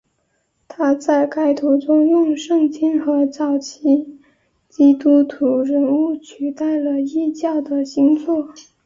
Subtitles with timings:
[0.67, 4.19] 他在该图中用圣经和早期
[4.67, 8.51] 基督徒人物取代了异教的星座。